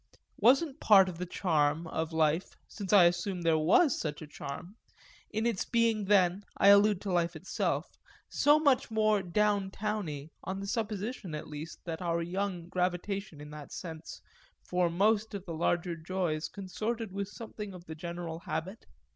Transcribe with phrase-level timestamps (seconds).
[0.37, 4.27] Wasn't part of the charm of life since I assume that there was such a
[4.27, 4.75] charm
[5.29, 10.59] in its being then (I allude to life itself) so much more down towny, on
[10.59, 14.23] the supposition at least that our young gravitation in that sense
[14.63, 18.87] for most of the larger joys consorted with something of the general habit?